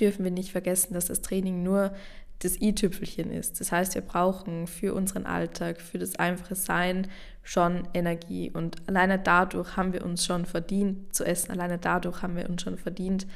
dürfen 0.00 0.24
wir 0.24 0.30
nicht 0.30 0.52
vergessen, 0.52 0.94
dass 0.94 1.06
das 1.06 1.20
Training 1.22 1.62
nur 1.62 1.92
das 2.40 2.60
i-Tüpfelchen 2.60 3.30
ist. 3.30 3.60
Das 3.60 3.72
heißt, 3.72 3.94
wir 3.94 4.02
brauchen 4.02 4.66
für 4.66 4.94
unseren 4.94 5.24
Alltag, 5.24 5.80
für 5.80 5.98
das 5.98 6.16
einfache 6.16 6.54
Sein 6.54 7.08
schon 7.42 7.88
Energie. 7.94 8.50
Und 8.50 8.76
alleine 8.88 9.18
dadurch 9.18 9.76
haben 9.76 9.92
wir 9.92 10.04
uns 10.04 10.24
schon 10.24 10.44
verdient 10.44 11.14
zu 11.14 11.24
essen. 11.24 11.52
Alleine 11.52 11.78
dadurch 11.78 12.22
haben 12.22 12.36
wir 12.36 12.48
uns 12.48 12.62
schon 12.62 12.76
verdient, 12.76 13.26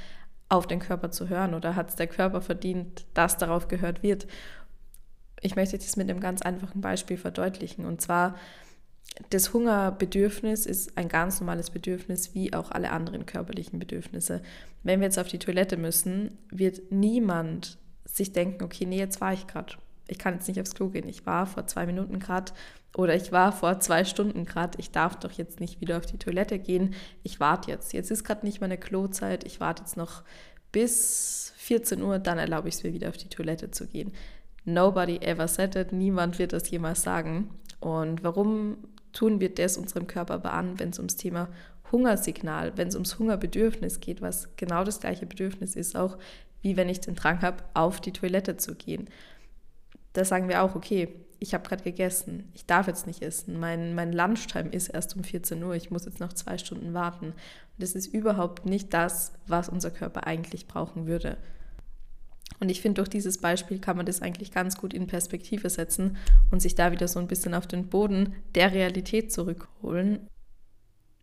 auf 0.49 0.67
den 0.67 0.81
Körper 0.81 1.11
zu 1.11 1.29
hören. 1.29 1.55
Oder 1.55 1.77
hat 1.77 1.91
es 1.91 1.97
der 1.97 2.07
Körper 2.07 2.41
verdient, 2.41 3.07
dass 3.15 3.37
darauf 3.37 3.69
gehört 3.69 4.03
wird. 4.03 4.27
Ich 5.41 5.57
möchte 5.57 5.79
das 5.79 5.97
mit 5.97 6.11
einem 6.11 6.21
ganz 6.21 6.43
einfachen 6.43 6.81
Beispiel 6.81 7.17
verdeutlichen. 7.17 7.85
Und 7.85 8.01
zwar 8.01 8.35
das 9.31 9.53
Hungerbedürfnis 9.53 10.67
ist 10.67 10.97
ein 10.97 11.09
ganz 11.09 11.41
normales 11.41 11.71
Bedürfnis, 11.71 12.35
wie 12.35 12.53
auch 12.55 12.71
alle 12.71 12.91
anderen 12.91 13.27
körperlichen 13.27 13.79
Bedürfnisse. 13.79 14.43
Wenn 14.83 15.01
wir 15.01 15.07
jetzt 15.07 15.19
auf 15.19 15.29
die 15.29 15.39
Toilette 15.39 15.77
müssen, 15.77 16.39
wird 16.51 16.93
niemand 16.93 17.79
sich 18.05 18.33
denken, 18.33 18.65
okay, 18.65 18.87
nee, 18.87 18.99
jetzt 18.99 19.21
war 19.21 19.33
ich 19.33 19.47
gerade. 19.47 19.75
Ich 20.09 20.19
kann 20.19 20.35
jetzt 20.35 20.49
nicht 20.49 20.61
aufs 20.61 20.75
Klo 20.75 20.89
gehen. 20.89 21.09
Ich 21.09 21.27
war 21.27 21.47
vor 21.47 21.67
zwei 21.67 21.87
Minuten 21.87 22.19
gerade 22.19 22.53
oder 22.97 23.15
ich 23.15 23.31
war 23.31 23.53
vor 23.53 23.79
zwei 23.81 24.05
Stunden 24.05 24.45
gerade. 24.45 24.79
Ich 24.79 24.91
darf 24.91 25.17
doch 25.17 25.33
jetzt 25.33 25.61
nicht 25.61 25.81
wieder 25.81 25.99
auf 25.99 26.07
die 26.07 26.19
Toilette 26.19 26.59
gehen. 26.59 26.95
Ich 27.23 27.39
warte 27.39 27.71
jetzt. 27.71 27.93
Jetzt 27.93 28.11
ist 28.11 28.25
gerade 28.25 28.45
nicht 28.47 28.61
meine 28.61 28.79
Klozeit. 28.79 29.45
Ich 29.45 29.61
warte 29.61 29.83
jetzt 29.83 29.97
noch 29.97 30.25
bis 30.73 31.53
14 31.57 32.03
Uhr, 32.03 32.19
dann 32.19 32.39
erlaube 32.39 32.69
ich 32.69 32.77
es 32.77 32.83
mir 32.83 32.93
wieder 32.93 33.09
auf 33.09 33.17
die 33.17 33.29
Toilette 33.29 33.71
zu 33.71 33.87
gehen. 33.87 34.13
Nobody 34.65 35.19
ever 35.19 35.49
said 35.49 35.77
it. 35.77 35.93
Niemand 35.93 36.39
wird 36.39 36.53
das 36.53 36.71
jemals 36.71 37.03
sagen. 37.03 37.51
Und 37.81 38.25
warum 38.25 38.79
tun 39.13 39.41
wir 39.41 39.55
das 39.55 39.77
unserem 39.77 40.07
Körper 40.07 40.35
aber 40.35 40.53
an, 40.53 40.79
wenn 40.79 40.91
es 40.91 40.99
ums 40.99 41.17
Thema 41.17 41.49
Hungersignal, 41.91 42.77
wenn 42.77 42.89
es 42.89 42.95
ums 42.95 43.19
Hungerbedürfnis 43.19 44.01
geht, 44.01 44.21
was 44.21 44.57
genau 44.57 44.85
das 44.85 45.01
gleiche 45.01 45.27
Bedürfnis 45.27 45.77
ist, 45.77 45.97
auch 45.97 46.19
wie 46.61 46.77
wenn 46.77 46.89
ich 46.89 47.01
den 47.01 47.15
Drang 47.15 47.41
habe, 47.41 47.65
auf 47.75 48.01
die 48.01 48.13
Toilette 48.13 48.57
zu 48.57 48.75
gehen. 48.75 49.09
Da 50.19 50.25
sagen 50.25 50.49
wir 50.49 50.65
auch, 50.65 50.75
okay, 50.75 51.15
ich 51.39 51.55
habe 51.55 51.69
gerade 51.69 51.85
gegessen, 51.85 52.51
ich 52.53 52.67
darf 52.67 52.89
jetzt 52.89 53.07
nicht 53.07 53.23
essen, 53.23 53.61
mein, 53.61 53.95
mein 53.95 54.13
Lunchtime 54.13 54.71
ist 54.71 54.89
erst 54.89 55.15
um 55.15 55.23
14 55.23 55.63
Uhr, 55.63 55.77
ich 55.77 55.93
muss 55.93 56.07
jetzt 56.07 56.19
noch 56.19 56.33
zwei 56.33 56.59
Stunden 56.59 56.93
warten. 56.93 57.27
Und 57.27 57.35
das 57.79 57.93
ist 57.93 58.09
überhaupt 58.09 58.67
nicht 58.67 58.93
das, 58.93 59.33
was 59.47 59.69
unser 59.69 59.93
Körper 59.93 60.27
eigentlich 60.27 60.67
brauchen 60.67 61.07
würde. 61.07 61.37
Und 62.59 62.69
ich 62.69 62.81
finde, 62.81 62.97
durch 62.97 63.09
dieses 63.09 63.39
Beispiel 63.39 63.79
kann 63.79 63.97
man 63.97 64.07
das 64.07 64.23
eigentlich 64.23 64.51
ganz 64.51 64.77
gut 64.77 64.93
in 64.93 65.07
Perspektive 65.07 65.71
setzen 65.71 66.17
und 66.51 66.61
sich 66.61 66.75
da 66.75 66.91
wieder 66.91 67.07
so 67.07 67.21
ein 67.21 67.29
bisschen 67.29 67.55
auf 67.55 67.69
den 67.69 67.87
Boden 67.87 68.35
der 68.57 68.73
Realität 68.73 69.31
zurückholen 69.31 70.27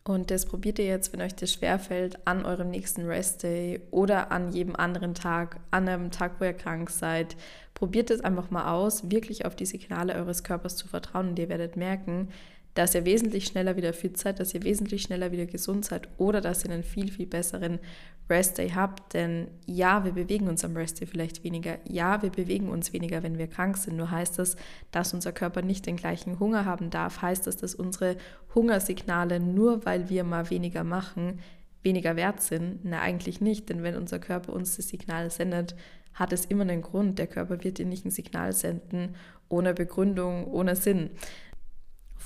und 0.08 0.30
das 0.30 0.46
probiert 0.46 0.78
ihr 0.78 0.86
jetzt, 0.86 1.14
wenn 1.14 1.22
euch 1.22 1.34
das 1.34 1.52
schwerfällt, 1.52 2.20
an 2.28 2.46
eurem 2.46 2.70
nächsten 2.70 3.08
Rest-Day 3.08 3.82
oder 3.90 4.32
an 4.32 4.52
jedem 4.52 4.76
anderen 4.76 5.16
Tag, 5.16 5.60
an 5.72 5.90
einem 5.90 6.12
Tag, 6.12 6.34
wo 6.40 6.46
ihr 6.46 6.54
krank 6.54 6.92
seid. 6.92 7.36
Probiert 7.74 8.12
es 8.12 8.22
einfach 8.22 8.52
mal 8.52 8.72
aus, 8.72 9.10
wirklich 9.10 9.46
auf 9.46 9.56
die 9.56 9.66
Signale 9.66 10.14
eures 10.14 10.44
Körpers 10.44 10.76
zu 10.76 10.88
vertrauen 10.88 11.30
und 11.30 11.40
ihr 11.40 11.50
werdet 11.50 11.76
merken, 11.76 12.30
dass 12.76 12.94
ihr 12.94 13.06
wesentlich 13.06 13.46
schneller 13.46 13.78
wieder 13.78 13.94
fit 13.94 14.18
seid, 14.18 14.40
dass 14.40 14.54
ihr 14.54 14.64
wesentlich 14.64 15.02
schneller 15.02 15.32
wieder 15.32 15.46
gesund 15.46 15.86
seid 15.86 16.10
oder 16.18 16.42
dass 16.42 16.64
ihr 16.66 16.72
einen 16.72 16.84
viel, 16.84 17.10
viel 17.10 17.26
besseren 17.26 17.80
Restday 18.30 18.70
habt. 18.72 19.14
Denn 19.14 19.48
ja, 19.66 20.04
wir 20.04 20.12
bewegen 20.12 20.50
uns 20.50 20.66
am 20.66 20.76
Restday 20.76 21.08
vielleicht 21.08 21.46
weniger. 21.46 21.78
Ja, 21.88 22.22
wir 22.22 22.32
bewegen 22.32 22.68
uns 22.68 22.92
weniger, 22.92 23.24
wenn 23.24 23.38
wir 23.38 23.48
krank 23.48 23.78
sind. 23.78 23.96
Nur 23.96 24.12
heißt 24.12 24.38
das, 24.40 24.58
dass 24.92 25.14
unser 25.14 25.32
Körper 25.32 25.62
nicht 25.62 25.86
den 25.86 25.96
gleichen 25.96 26.38
Hunger 26.40 26.66
haben 26.66 26.90
darf. 26.90 27.22
Heißt 27.22 27.48
das, 27.48 27.56
dass 27.56 27.76
unsere 27.76 28.18
Hungersignale, 28.54 29.40
nur 29.40 29.86
weil 29.86 30.10
wir 30.10 30.26
mal 30.26 30.50
weniger 30.50 30.84
machen, 30.84 31.40
weniger 31.82 32.18
wert 32.18 32.42
sind? 32.42 32.80
Na, 32.84 33.00
eigentlich 33.00 33.40
nicht. 33.40 33.70
Denn 33.70 33.84
wenn 33.84 33.96
unser 33.96 34.20
Körper 34.20 34.52
uns 34.52 34.76
das 34.76 34.90
Signal 34.90 35.32
sendet, 35.32 35.76
hat 36.14 36.34
es 36.34 36.46
immer 36.46 36.64
einen 36.64 36.82
Grund. 36.82 37.20
Der 37.20 37.28
Körper 37.28 37.64
wird 37.64 37.78
dir 37.78 37.86
nicht 37.86 38.04
ein 38.06 38.12
Signal 38.12 38.52
senden 38.52 39.16
ohne 39.50 39.74
Begründung, 39.74 40.48
ohne 40.48 40.76
Sinn 40.76 41.12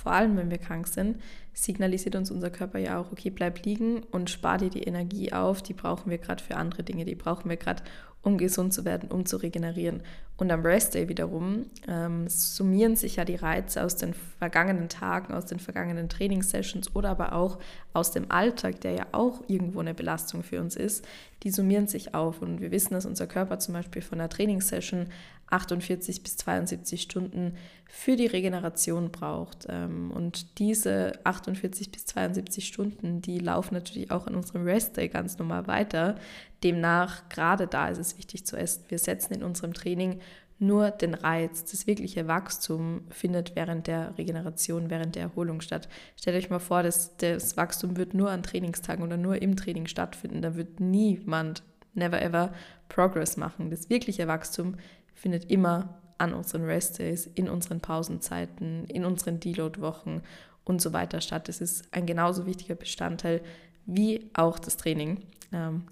vor 0.02 0.14
allem 0.14 0.38
wenn 0.38 0.50
wir 0.50 0.58
krank 0.58 0.88
sind, 0.88 1.18
signalisiert 1.54 2.16
uns 2.16 2.32
unser 2.32 2.50
Körper 2.50 2.80
ja 2.80 3.00
auch, 3.00 3.12
okay, 3.12 3.30
bleib 3.30 3.66
liegen 3.66 4.04
und 4.12 4.30
spar 4.30 4.58
dir 4.58 4.70
die 4.70 4.84
Energie 4.84 5.34
auf, 5.34 5.62
die 5.62 5.74
brauchen 5.74 6.10
wir 6.10 6.18
gerade 6.18 6.44
für 6.44 6.56
andere 6.56 6.84
Dinge, 6.84 7.06
die 7.06 7.16
brauchen 7.16 7.50
wir 7.50 7.58
gerade, 7.58 7.84
um 8.22 8.38
gesund 8.38 8.74
zu 8.74 8.84
werden, 8.86 9.10
um 9.10 9.26
zu 9.26 9.38
regenerieren. 9.38 10.02
Und 10.36 10.52
am 10.52 10.62
Rest 10.62 10.94
Day 10.94 11.10
wiederum 11.10 11.66
ähm, 11.88 12.28
summieren 12.28 12.96
sich 12.96 13.18
ja 13.18 13.26
die 13.26 13.36
Reize 13.36 13.84
aus 13.84 13.98
den 13.98 14.14
vergangenen 14.14 14.88
Tagen, 14.88 15.34
aus 15.34 15.46
den 15.46 15.60
vergangenen 15.60 16.08
Trainingssessions 16.08 16.96
oder 16.96 17.10
aber 17.10 17.34
auch 17.34 17.60
aus 17.94 18.12
dem 18.12 18.32
Alltag, 18.32 18.80
der 18.82 18.92
ja 18.92 19.08
auch 19.12 19.44
irgendwo 19.48 19.82
eine 19.82 19.94
Belastung 19.94 20.44
für 20.44 20.62
uns 20.62 20.76
ist, 20.76 21.06
die 21.44 21.52
summieren 21.52 21.88
sich 21.88 22.14
auf. 22.14 22.42
Und 22.42 22.62
wir 22.62 22.72
wissen, 22.72 22.94
dass 22.94 23.06
unser 23.06 23.28
Körper 23.28 23.60
zum 23.60 23.74
Beispiel 23.74 24.02
von 24.02 24.20
einer 24.20 24.30
Trainingssession 24.30 25.08
48 25.50 26.24
bis 26.24 26.38
72 26.38 27.02
Stunden 27.02 27.56
für 27.88 28.16
die 28.16 28.28
Regeneration 28.28 29.12
braucht. 29.12 29.66
Ähm, 29.70 30.12
und 30.12 30.60
diese 30.60 31.14
48 31.24 31.92
bis 31.92 32.06
72 32.06 32.68
Stunden, 32.68 33.22
die 33.22 33.40
laufen 33.40 33.74
natürlich 33.74 34.12
auch 34.12 34.28
an 34.28 34.36
unserem 34.36 34.64
Rest 34.64 34.98
Day 34.98 35.08
ganz 35.08 35.38
normal 35.38 35.68
weiter. 35.68 36.16
Demnach, 36.64 37.30
gerade 37.30 37.68
da 37.68 37.90
ist 37.90 37.98
es 37.98 38.18
wichtig 38.18 38.46
zu 38.46 38.58
essen. 38.58 38.84
Wir 38.90 39.00
setzen 39.00 39.34
in 39.34 39.44
unserem 39.44 39.74
Training 39.74 40.20
nur 40.60 40.92
den 40.92 41.14
Reiz, 41.14 41.64
das 41.64 41.88
wirkliche 41.88 42.28
Wachstum 42.28 43.02
findet 43.10 43.56
während 43.56 43.88
der 43.88 44.18
Regeneration, 44.18 44.90
während 44.90 45.16
der 45.16 45.24
Erholung 45.24 45.62
statt. 45.62 45.88
Stellt 46.18 46.36
euch 46.36 46.50
mal 46.50 46.60
vor, 46.60 46.84
dass 46.84 47.16
das 47.16 47.56
Wachstum 47.56 47.96
wird 47.96 48.14
nur 48.14 48.30
an 48.30 48.44
Trainingstagen 48.44 49.04
oder 49.04 49.16
nur 49.16 49.42
im 49.42 49.56
Training 49.56 49.88
stattfinden. 49.88 50.42
Da 50.42 50.56
wird 50.56 50.82
niemand, 50.82 51.64
never 51.94 52.22
ever, 52.22 52.54
Progress 52.90 53.38
machen. 53.38 53.70
Das 53.70 53.90
wirkliche 53.90 54.28
Wachstum 54.28 54.76
findet 55.20 55.52
immer 55.52 56.00
an 56.18 56.34
unseren 56.34 56.64
Restdays, 56.64 57.28
in 57.28 57.50
unseren 57.50 57.82
Pausenzeiten, 57.82 58.86
in 58.86 59.06
unseren 59.06 59.40
Deload-Wochen 59.40 60.22
und 60.64 60.82
so 60.82 60.94
weiter 60.94 61.22
statt. 61.22 61.48
Das 61.48 61.62
ist 61.62 61.94
ein 61.94 62.06
genauso 62.06 62.46
wichtiger 62.46 62.76
Bestandteil 62.76 63.42
wie 63.86 64.30
auch 64.34 64.60
das 64.60 64.78
Training. 64.78 65.22
Ähm, 65.52 65.84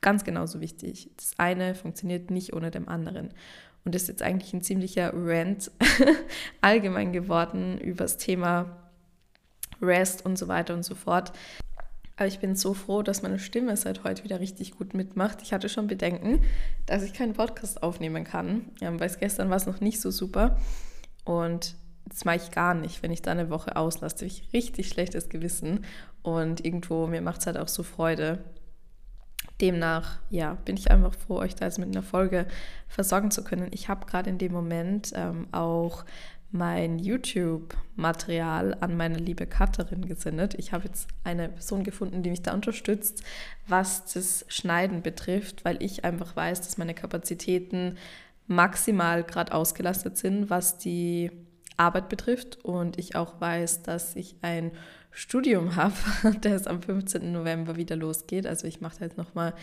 ganz 0.00 0.24
genauso 0.24 0.60
wichtig. 0.60 1.10
Das 1.16 1.32
eine 1.38 1.74
funktioniert 1.74 2.30
nicht 2.30 2.52
ohne 2.52 2.70
dem 2.70 2.88
anderen. 2.88 3.30
Und 3.84 3.94
das 3.94 4.02
ist 4.02 4.08
jetzt 4.08 4.22
eigentlich 4.22 4.52
ein 4.52 4.62
ziemlicher 4.62 5.12
Rant 5.14 5.70
allgemein 6.60 7.12
geworden 7.12 7.78
über 7.78 8.04
das 8.04 8.16
Thema 8.16 8.76
Rest 9.80 10.26
und 10.26 10.36
so 10.38 10.48
weiter 10.48 10.74
und 10.74 10.84
so 10.84 10.94
fort. 10.94 11.32
Aber 12.16 12.26
ich 12.26 12.38
bin 12.38 12.56
so 12.56 12.72
froh, 12.72 13.02
dass 13.02 13.22
meine 13.22 13.38
Stimme 13.38 13.76
seit 13.76 14.02
heute 14.02 14.24
wieder 14.24 14.40
richtig 14.40 14.72
gut 14.76 14.94
mitmacht. 14.94 15.42
Ich 15.42 15.52
hatte 15.52 15.68
schon 15.68 15.86
Bedenken, 15.86 16.40
dass 16.86 17.02
ich 17.02 17.12
keinen 17.12 17.34
Podcast 17.34 17.82
aufnehmen 17.82 18.24
kann, 18.24 18.70
weil 18.80 19.10
gestern 19.20 19.50
war 19.50 19.56
es 19.56 19.66
noch 19.66 19.80
nicht 19.80 20.00
so 20.00 20.10
super. 20.10 20.56
Und 21.24 21.76
das 22.06 22.24
mache 22.24 22.36
ich 22.36 22.50
gar 22.52 22.72
nicht, 22.72 23.02
wenn 23.02 23.10
ich 23.10 23.20
da 23.20 23.32
eine 23.32 23.50
Woche 23.50 23.76
auslasse. 23.76 24.24
Ich 24.24 24.48
richtig 24.54 24.88
schlechtes 24.88 25.28
Gewissen. 25.28 25.84
Und 26.22 26.64
irgendwo, 26.64 27.06
mir 27.06 27.20
macht 27.20 27.40
es 27.40 27.46
halt 27.46 27.58
auch 27.58 27.68
so 27.68 27.82
Freude. 27.82 28.38
Demnach, 29.60 30.18
ja, 30.28 30.54
bin 30.64 30.76
ich 30.76 30.90
einfach 30.90 31.14
froh, 31.14 31.36
euch 31.36 31.54
da 31.54 31.64
jetzt 31.64 31.78
mit 31.78 31.88
einer 31.88 32.02
Folge 32.02 32.46
versorgen 32.88 33.30
zu 33.30 33.42
können. 33.42 33.68
Ich 33.72 33.88
habe 33.88 34.06
gerade 34.06 34.28
in 34.28 34.38
dem 34.38 34.52
Moment 34.52 35.12
ähm, 35.14 35.48
auch 35.52 36.04
mein 36.56 36.98
YouTube-Material 36.98 38.76
an 38.80 38.96
meine 38.96 39.18
liebe 39.18 39.46
Cutterin 39.46 40.06
gesendet. 40.06 40.54
Ich 40.54 40.72
habe 40.72 40.84
jetzt 40.84 41.08
eine 41.24 41.48
Person 41.48 41.84
gefunden, 41.84 42.22
die 42.22 42.30
mich 42.30 42.42
da 42.42 42.54
unterstützt, 42.54 43.22
was 43.66 44.12
das 44.12 44.44
Schneiden 44.48 45.02
betrifft, 45.02 45.64
weil 45.64 45.82
ich 45.82 46.04
einfach 46.04 46.34
weiß, 46.36 46.60
dass 46.62 46.78
meine 46.78 46.94
Kapazitäten 46.94 47.96
maximal 48.46 49.24
gerade 49.24 49.52
ausgelastet 49.52 50.16
sind, 50.16 50.50
was 50.50 50.78
die 50.78 51.30
Arbeit 51.76 52.08
betrifft. 52.08 52.64
Und 52.64 52.98
ich 52.98 53.16
auch 53.16 53.40
weiß, 53.40 53.82
dass 53.82 54.16
ich 54.16 54.36
ein 54.42 54.72
Studium 55.18 55.76
habe, 55.76 55.94
das 56.42 56.66
am 56.66 56.82
15. 56.82 57.32
November 57.32 57.76
wieder 57.76 57.96
losgeht. 57.96 58.46
Also 58.46 58.66
ich 58.66 58.82
mache 58.82 59.02
jetzt 59.02 59.16
nochmal 59.16 59.54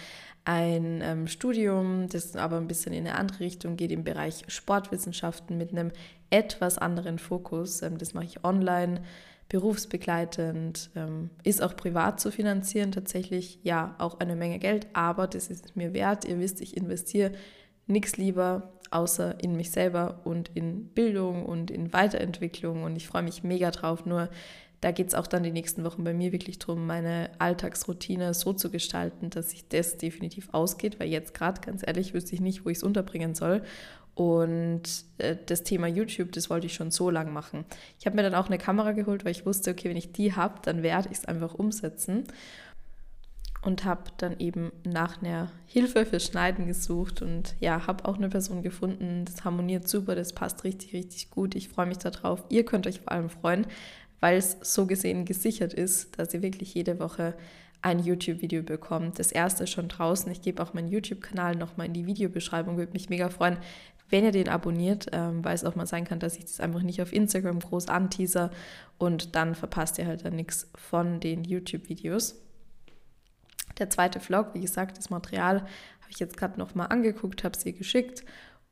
ein 0.45 1.01
ähm, 1.03 1.27
Studium, 1.27 2.09
das 2.09 2.35
aber 2.35 2.57
ein 2.57 2.67
bisschen 2.67 2.91
in 2.91 3.05
eine 3.05 3.19
andere 3.19 3.41
Richtung 3.41 3.77
geht, 3.77 3.91
im 3.91 4.03
Bereich 4.03 4.43
Sportwissenschaften 4.47 5.55
mit 5.55 5.71
einem 5.71 5.91
etwas 6.31 6.79
anderen 6.79 7.19
Fokus. 7.19 7.83
Ähm, 7.83 7.99
das 7.99 8.15
mache 8.15 8.25
ich 8.25 8.43
online, 8.43 9.03
berufsbegleitend, 9.47 10.89
ähm, 10.95 11.29
ist 11.43 11.61
auch 11.61 11.75
privat 11.75 12.19
zu 12.19 12.31
finanzieren, 12.31 12.91
tatsächlich 12.91 13.59
ja 13.61 13.93
auch 13.99 14.19
eine 14.19 14.35
Menge 14.35 14.57
Geld, 14.57 14.87
aber 14.93 15.27
das 15.27 15.49
ist 15.49 15.75
mir 15.75 15.93
wert. 15.93 16.25
Ihr 16.25 16.39
wisst, 16.39 16.61
ich 16.61 16.75
investiere 16.75 17.31
nichts 17.85 18.17
lieber 18.17 18.73
außer 18.89 19.35
in 19.39 19.55
mich 19.55 19.69
selber 19.69 20.21
und 20.23 20.49
in 20.55 20.87
Bildung 20.87 21.45
und 21.45 21.69
in 21.69 21.93
Weiterentwicklung 21.93 22.81
und 22.81 22.95
ich 22.95 23.07
freue 23.07 23.21
mich 23.21 23.43
mega 23.43 23.69
drauf. 23.69 24.07
Nur 24.07 24.29
da 24.83 24.91
geht 24.91 25.07
es 25.07 25.15
auch 25.15 25.27
dann 25.27 25.43
die 25.43 25.51
nächsten 25.51 25.85
Wochen 25.85 26.03
bei 26.03 26.13
mir 26.13 26.33
wirklich 26.33 26.59
darum, 26.59 26.85
meine 26.85 27.29
Alltagsroutine 27.39 28.33
so 28.33 28.51
zu 28.51 28.69
gestalten, 28.69 29.29
dass 29.29 29.51
sich 29.51 29.67
das 29.69 29.97
definitiv 29.97 30.49
ausgeht, 30.51 30.99
weil 30.99 31.07
jetzt 31.07 31.33
gerade, 31.33 31.61
ganz 31.61 31.83
ehrlich, 31.85 32.13
wüsste 32.13 32.35
ich 32.35 32.41
nicht, 32.41 32.65
wo 32.65 32.69
ich 32.69 32.77
es 32.77 32.83
unterbringen 32.83 33.33
soll. 33.33 33.63
Und 34.13 34.83
äh, 35.19 35.37
das 35.45 35.63
Thema 35.63 35.87
YouTube, 35.87 36.33
das 36.33 36.49
wollte 36.49 36.67
ich 36.67 36.73
schon 36.73 36.91
so 36.91 37.09
lang 37.09 37.31
machen. 37.31 37.63
Ich 37.97 38.05
habe 38.05 38.17
mir 38.17 38.23
dann 38.23 38.35
auch 38.35 38.47
eine 38.47 38.57
Kamera 38.57 38.91
geholt, 38.91 39.23
weil 39.23 39.31
ich 39.31 39.45
wusste, 39.45 39.71
okay, 39.71 39.89
wenn 39.89 39.97
ich 39.97 40.11
die 40.11 40.35
habe, 40.35 40.55
dann 40.63 40.83
werde 40.83 41.07
ich 41.11 41.19
es 41.19 41.25
einfach 41.25 41.53
umsetzen. 41.53 42.25
Und 43.63 43.85
habe 43.85 44.03
dann 44.17 44.37
eben 44.39 44.73
nach 44.83 45.21
einer 45.21 45.49
Hilfe 45.65 46.05
für 46.05 46.19
Schneiden 46.19 46.67
gesucht 46.67 47.21
und 47.21 47.55
ja, 47.61 47.87
habe 47.87 48.03
auch 48.03 48.17
eine 48.17 48.27
Person 48.27 48.61
gefunden. 48.61 49.23
Das 49.23 49.45
harmoniert 49.45 49.87
super, 49.87 50.15
das 50.15 50.33
passt 50.33 50.65
richtig, 50.65 50.93
richtig 50.93 51.31
gut. 51.31 51.55
Ich 51.55 51.69
freue 51.69 51.85
mich 51.85 51.99
darauf. 51.99 52.43
Ihr 52.49 52.65
könnt 52.65 52.87
euch 52.87 52.99
vor 52.99 53.13
allem 53.13 53.29
freuen, 53.29 53.65
weil 54.23 54.37
es 54.37 54.55
so 54.61 54.85
gesehen 54.85 55.25
gesichert 55.25 55.73
ist, 55.73 56.17
dass 56.17 56.33
ihr 56.33 56.41
wirklich 56.41 56.73
jede 56.73 56.97
Woche 56.97 57.33
ein 57.81 57.99
YouTube-Video 57.99 58.63
bekommt. 58.63 59.19
Das 59.19 59.33
erste 59.33 59.65
ist 59.65 59.71
schon 59.71 59.89
draußen. 59.89 60.31
Ich 60.31 60.41
gebe 60.41 60.63
auch 60.63 60.73
meinen 60.73 60.87
YouTube-Kanal 60.87 61.57
nochmal 61.57 61.87
in 61.87 61.93
die 61.93 62.05
Videobeschreibung. 62.05 62.77
Würde 62.77 62.93
mich 62.93 63.09
mega 63.09 63.29
freuen, 63.29 63.57
wenn 64.09 64.23
ihr 64.23 64.31
den 64.31 64.47
abonniert, 64.47 65.07
ähm, 65.11 65.43
weil 65.43 65.55
es 65.55 65.65
auch 65.65 65.75
mal 65.75 65.87
sein 65.87 66.05
kann, 66.05 66.19
dass 66.19 66.37
ich 66.37 66.45
das 66.45 66.61
einfach 66.61 66.83
nicht 66.83 67.01
auf 67.01 67.11
Instagram 67.11 67.59
groß 67.59 67.89
anteaser 67.89 68.49
und 68.97 69.35
dann 69.35 69.55
verpasst 69.55 69.97
ihr 69.97 70.07
halt 70.07 70.23
dann 70.23 70.37
nichts 70.37 70.71
von 70.73 71.19
den 71.19 71.43
YouTube-Videos. 71.43 72.37
Der 73.77 73.89
zweite 73.89 74.21
Vlog, 74.21 74.53
wie 74.53 74.61
gesagt, 74.61 74.97
das 74.97 75.09
Material 75.09 75.57
habe 75.57 76.11
ich 76.11 76.19
jetzt 76.19 76.37
gerade 76.37 76.57
nochmal 76.57 76.87
angeguckt, 76.87 77.43
habe 77.43 77.57
es 77.57 77.65
ihr 77.65 77.73
geschickt 77.73 78.23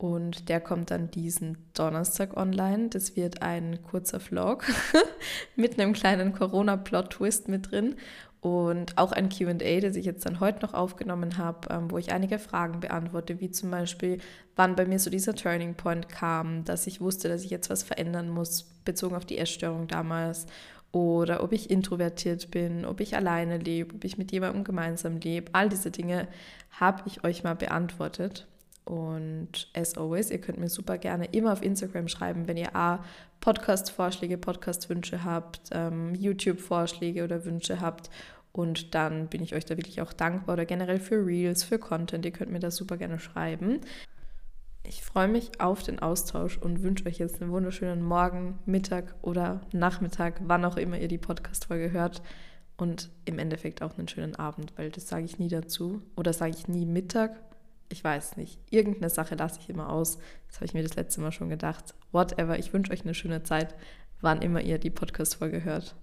und 0.02 0.50
der 0.50 0.60
kommt 0.60 0.90
dann 0.90 1.12
diesen 1.12 1.60
Donnerstag 1.76 2.36
online. 2.36 2.90
Das 2.90 3.16
wird 3.16 3.44
ein 3.44 3.84
kurzer 3.84 4.20
Vlog 4.20 4.66
mit 5.56 5.80
einem 5.80 5.94
kleinen 5.94 6.34
Corona-Plot-Twist 6.34 7.48
mit 7.48 7.70
drin 7.70 7.96
und 8.40 8.98
auch 8.98 9.12
ein 9.12 9.30
QA, 9.30 9.80
das 9.80 9.96
ich 9.96 10.06
jetzt 10.06 10.26
dann 10.26 10.40
heute 10.40 10.66
noch 10.66 10.74
aufgenommen 10.74 11.38
habe, 11.38 11.68
ähm, 11.72 11.92
wo 11.92 12.00
ich 12.00 12.12
einige 12.12 12.40
Fragen 12.40 12.80
beantworte, 12.80 13.40
wie 13.42 13.52
zum 13.52 13.70
Beispiel, 13.70 14.18
wann 14.56 14.76
bei 14.76 14.88
mir 14.88 14.98
so 14.98 15.12
dieser 15.12 15.36
Turning 15.36 15.76
Point 15.76 16.10
kam, 16.10 16.66
dass 16.66 16.88
ich 16.88 17.00
wusste, 17.00 17.30
dass 17.30 17.44
ich 17.44 17.52
jetzt 17.52 17.70
was 17.70 17.84
verändern 17.84 18.28
muss, 18.28 18.64
bezogen 18.84 19.16
auf 19.16 19.26
die 19.26 19.38
Essstörung 19.38 19.88
damals, 19.88 20.48
oder 20.92 21.44
ob 21.44 21.52
ich 21.52 21.70
introvertiert 21.70 22.50
bin, 22.50 22.86
ob 22.86 23.02
ich 23.02 23.16
alleine 23.16 23.60
lebe, 23.60 23.94
ob 23.94 24.04
ich 24.04 24.18
mit 24.18 24.32
jemandem 24.32 24.64
gemeinsam 24.64 25.18
lebe. 25.18 25.52
All 25.54 25.70
diese 25.70 25.92
Dinge 25.92 26.28
habe 26.72 27.04
ich 27.06 27.24
euch 27.24 27.44
mal 27.44 27.56
beantwortet. 27.56 28.48
Und 28.86 29.70
as 29.74 29.98
always, 29.98 30.32
ihr 30.32 30.42
könnt 30.42 30.60
mir 30.60 30.70
super 30.70 30.98
gerne 30.98 31.26
immer 31.26 31.54
auf 31.54 31.62
Instagram 31.62 32.08
schreiben, 32.08 32.48
wenn 32.48 32.58
ihr 32.58 32.76
A, 32.76 33.04
Podcast-Vorschläge, 33.40 34.38
Podcast-Wünsche 34.38 35.24
habt, 35.24 35.70
ähm, 35.72 36.16
YouTube-Vorschläge 36.16 37.24
oder 37.24 37.46
Wünsche 37.46 37.80
habt. 37.80 38.10
Und 38.52 38.94
dann 38.96 39.28
bin 39.28 39.42
ich 39.42 39.56
euch 39.56 39.66
da 39.66 39.78
wirklich 39.78 40.02
auch 40.02 40.14
dankbar 40.14 40.54
oder 40.54 40.66
generell 40.66 41.00
für 41.00 41.26
Reels, 41.26 41.64
für 41.64 41.80
Content. 41.80 42.26
Ihr 42.26 42.32
könnt 42.32 42.52
mir 42.52 42.60
das 42.60 42.76
super 42.76 42.98
gerne 42.98 43.20
schreiben. 43.20 43.80
Ich 44.84 45.04
freue 45.04 45.28
mich 45.28 45.62
auf 45.62 45.84
den 45.84 46.00
Austausch 46.00 46.58
und 46.58 46.82
wünsche 46.82 47.06
euch 47.06 47.20
jetzt 47.20 47.42
einen 47.42 47.52
wunderschönen 47.52 48.04
Morgen, 48.04 48.60
Mittag 48.66 49.16
oder 49.22 49.62
Nachmittag, 49.72 50.42
wann 50.44 50.66
auch 50.66 50.76
immer 50.76 50.98
ihr 50.98 51.08
die 51.08 51.20
Podcast-Folge 51.20 51.92
hört. 51.92 52.22
Und 52.78 53.12
im 53.26 53.38
Endeffekt 53.38 53.84
auch 53.84 53.98
einen 53.98 54.08
schönen 54.08 54.36
Abend, 54.36 54.74
weil 54.76 54.90
das 54.90 55.08
sage 55.08 55.26
ich 55.26 55.38
nie 55.38 55.50
dazu. 55.50 56.02
Oder 56.16 56.34
sage 56.34 56.56
ich 56.58 56.68
nie 56.68 56.88
Mittag, 56.88 57.40
ich 57.92 58.04
weiß 58.04 58.38
nicht, 58.38 58.60
irgendeine 58.70 59.10
Sache 59.10 59.36
lasse 59.36 59.60
ich 59.62 59.70
immer 59.70 59.90
aus. 59.90 60.18
Das 60.48 60.58
habe 60.58 60.66
ich 60.66 60.74
mir 60.74 60.84
das 60.84 60.96
letzte 60.96 61.22
Mal 61.22 61.32
schon 61.32 61.50
gedacht. 61.50 61.94
Whatever, 62.12 62.58
ich 62.58 62.74
wünsche 62.74 62.92
euch 62.92 63.04
eine 63.04 63.14
schöne 63.14 63.44
Zeit, 63.44 63.76
wann 64.22 64.42
immer 64.42 64.62
ihr 64.62 64.78
die 64.78 64.90
Podcast-Folge 64.90 65.64
hört. 65.64 65.96